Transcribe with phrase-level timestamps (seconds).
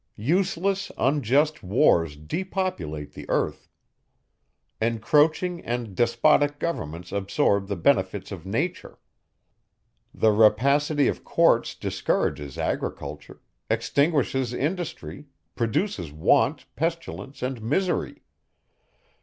[0.15, 3.69] Useless, unjust Wars depopulate the earth.
[4.81, 8.97] Encroaching and despotic Governments absorb the benefits of nature.
[10.11, 18.23] The rapacity of Courts discourages agriculture, extinguishes industry, produces want, pestilence and misery.